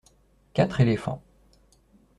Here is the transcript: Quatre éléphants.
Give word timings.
Quatre 0.53 0.81
éléphants. 0.81 1.21